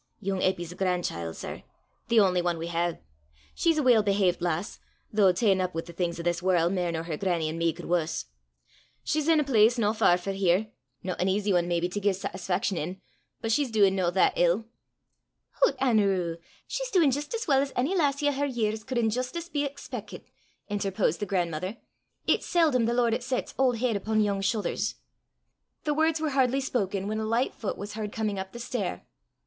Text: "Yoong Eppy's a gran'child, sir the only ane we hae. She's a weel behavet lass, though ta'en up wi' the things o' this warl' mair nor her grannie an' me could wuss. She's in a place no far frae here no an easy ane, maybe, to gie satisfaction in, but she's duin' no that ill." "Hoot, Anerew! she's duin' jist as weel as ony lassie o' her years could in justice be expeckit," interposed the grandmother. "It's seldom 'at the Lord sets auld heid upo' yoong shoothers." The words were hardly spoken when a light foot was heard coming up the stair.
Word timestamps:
"Yoong 0.19 0.41
Eppy's 0.41 0.71
a 0.71 0.75
gran'child, 0.75 1.35
sir 1.35 1.61
the 2.07 2.19
only 2.19 2.39
ane 2.41 2.57
we 2.57 2.65
hae. 2.65 2.97
She's 3.53 3.77
a 3.77 3.83
weel 3.83 4.01
behavet 4.01 4.41
lass, 4.41 4.79
though 5.13 5.31
ta'en 5.31 5.61
up 5.61 5.75
wi' 5.75 5.81
the 5.81 5.93
things 5.93 6.19
o' 6.19 6.23
this 6.23 6.41
warl' 6.41 6.71
mair 6.71 6.91
nor 6.91 7.03
her 7.03 7.17
grannie 7.17 7.47
an' 7.49 7.59
me 7.59 7.71
could 7.71 7.85
wuss. 7.85 8.25
She's 9.03 9.27
in 9.27 9.39
a 9.39 9.43
place 9.43 9.77
no 9.77 9.93
far 9.93 10.17
frae 10.17 10.33
here 10.35 10.69
no 11.03 11.13
an 11.19 11.27
easy 11.27 11.55
ane, 11.55 11.67
maybe, 11.67 11.87
to 11.87 11.99
gie 12.01 12.13
satisfaction 12.13 12.77
in, 12.77 12.99
but 13.41 13.51
she's 13.51 13.69
duin' 13.69 13.95
no 13.95 14.09
that 14.09 14.33
ill." 14.35 14.65
"Hoot, 15.63 15.75
Anerew! 15.79 16.37
she's 16.65 16.89
duin' 16.89 17.11
jist 17.11 17.35
as 17.35 17.47
weel 17.47 17.59
as 17.59 17.71
ony 17.77 17.93
lassie 17.95 18.27
o' 18.27 18.31
her 18.31 18.47
years 18.47 18.83
could 18.83 18.97
in 18.97 19.11
justice 19.11 19.49
be 19.49 19.63
expeckit," 19.69 20.23
interposed 20.67 21.19
the 21.19 21.27
grandmother. 21.27 21.77
"It's 22.25 22.47
seldom 22.47 22.81
'at 22.81 22.87
the 22.87 22.95
Lord 22.95 23.21
sets 23.21 23.53
auld 23.59 23.77
heid 23.77 23.95
upo' 23.97 24.15
yoong 24.15 24.41
shoothers." 24.43 24.95
The 25.83 25.93
words 25.93 26.19
were 26.19 26.31
hardly 26.31 26.59
spoken 26.59 27.07
when 27.07 27.19
a 27.19 27.23
light 27.23 27.53
foot 27.53 27.77
was 27.77 27.93
heard 27.93 28.11
coming 28.11 28.39
up 28.39 28.51
the 28.51 28.57
stair. 28.59 29.05